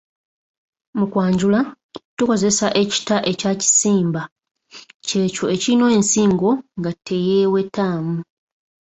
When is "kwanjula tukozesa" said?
1.11-2.67